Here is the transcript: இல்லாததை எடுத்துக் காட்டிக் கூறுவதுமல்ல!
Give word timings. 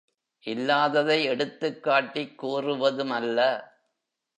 இல்லாததை 0.45 1.23
எடுத்துக் 1.23 1.83
காட்டிக் 1.83 2.45
கூறுவதுமல்ல! 2.45 3.39